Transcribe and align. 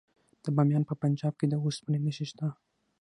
د 0.43 0.45
بامیان 0.55 0.83
په 0.89 0.93
پنجاب 1.01 1.33
کې 1.39 1.45
د 1.49 1.53
وسپنې 1.65 1.99
نښې 2.05 2.25
شته. 2.29 2.47